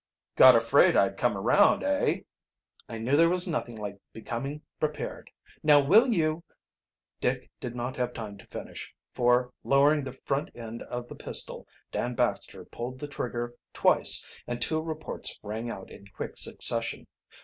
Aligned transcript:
"Got 0.35 0.55
afraid 0.55 0.95
I'd 0.97 1.15
come 1.15 1.37
around, 1.37 1.83
eh?" 1.83 2.21
"I 2.89 2.97
knew 2.97 3.15
there 3.15 3.29
was 3.29 3.47
nothing 3.47 3.75
like 3.77 3.99
becoming 4.13 4.63
prepared. 4.79 5.29
Now 5.61 5.79
will 5.79 6.07
you" 6.07 6.43
Dick 7.21 7.51
did 7.59 7.75
not 7.75 7.97
have 7.97 8.11
time 8.11 8.39
to 8.39 8.47
finish, 8.47 8.91
for, 9.13 9.53
lowering 9.63 10.03
the 10.03 10.17
front 10.25 10.49
end 10.55 10.81
of 10.81 11.07
the 11.07 11.13
pistol, 11.13 11.67
Dan 11.91 12.15
Baxter 12.15 12.65
pulled 12.65 12.97
the 12.97 13.07
trigger 13.07 13.53
twice 13.73 14.23
and 14.47 14.59
two 14.59 14.81
reports 14.81 15.37
rang 15.43 15.69
out 15.69 15.91
in 15.91 16.07
quick 16.07 16.35
succession. 16.35 17.05